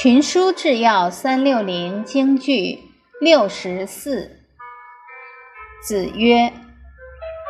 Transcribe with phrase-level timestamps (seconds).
[0.00, 2.84] 群书治要三六零京剧
[3.20, 4.44] 六十四。
[5.82, 6.52] 子曰：“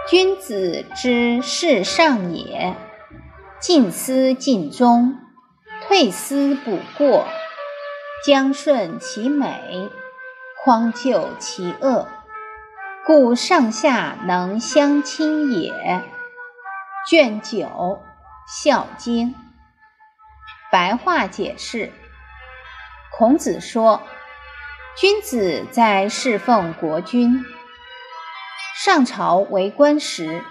[0.08, 2.74] 君子之事上也，
[3.60, 5.18] 进思尽忠，
[5.82, 7.26] 退思补过，
[8.26, 9.90] 将顺其美，
[10.64, 12.08] 匡救其恶，
[13.04, 15.70] 故上下能相亲也。”
[17.06, 17.66] 卷九
[18.46, 19.34] 《孝经》
[20.72, 21.92] 白话解释。
[23.18, 24.00] 孔子说
[24.96, 27.44] ：“君子在侍奉国君、
[28.76, 30.44] 上朝为官时，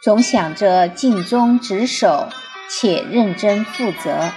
[0.00, 2.28] 总想着尽忠职守，
[2.68, 4.30] 且认真负责，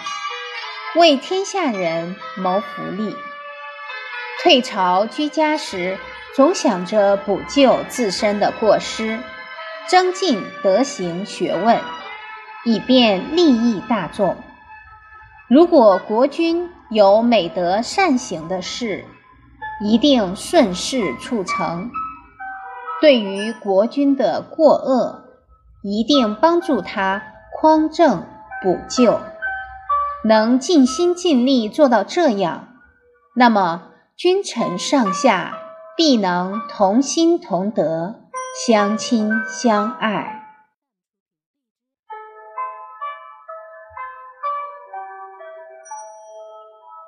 [0.96, 3.16] 为天下人谋福利；
[4.42, 6.00] 退朝居家时，
[6.36, 9.20] 总想着补救自身的过失，
[9.88, 11.80] 增进德行学问，
[12.66, 14.44] 以便利益大众。
[15.48, 19.04] 如果国君，有美德善行的事，
[19.84, 21.90] 一定顺势促成；
[23.02, 25.24] 对于国君的过恶，
[25.82, 27.24] 一定帮助他
[27.60, 28.28] 匡正
[28.62, 29.20] 补救。
[30.24, 32.68] 能尽心尽力做到这样，
[33.36, 35.58] 那么君臣上下
[35.98, 38.22] 必能同心同德，
[38.68, 40.43] 相亲相爱。